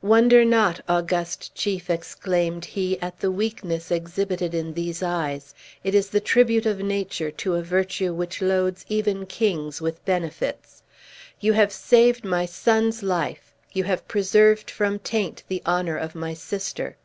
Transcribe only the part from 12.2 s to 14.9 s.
my son's life; you have preserved